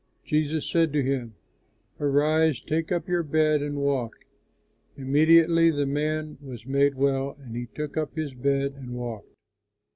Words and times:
Jesus 0.25 0.67
said 0.67 0.91
to 0.93 1.03
him, 1.03 1.35
"Arise, 1.99 2.59
take 2.59 2.91
up 2.91 3.07
your 3.07 3.21
bed, 3.21 3.61
and 3.61 3.77
walk." 3.77 4.25
Immediately 4.97 5.69
the 5.69 5.85
man 5.85 6.39
was 6.41 6.65
made 6.65 6.95
well, 6.95 7.37
and 7.39 7.55
he 7.55 7.67
took 7.67 7.97
up 7.97 8.15
his 8.15 8.33
bed 8.33 8.73
and 8.75 8.95
walked. 8.95 9.35